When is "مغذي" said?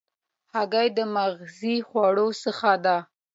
1.15-1.75